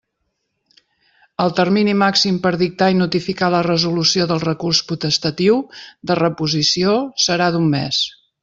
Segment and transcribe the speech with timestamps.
[1.45, 5.63] El termini màxim per dictar i notificar la resolució del recurs potestatiu
[6.13, 8.05] de reposició serà d'un mes.